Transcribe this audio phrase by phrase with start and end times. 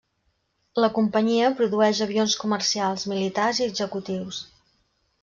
[0.83, 4.41] La companyia produeix avions comercials, militars i executius.